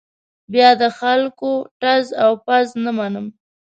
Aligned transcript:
بیا 0.53 0.69
د 0.81 0.83
خلکو 0.99 1.51
ټز 1.81 2.05
او 2.23 2.31
پز 2.45 2.67
نه 2.83 2.91
منم. 2.97 3.27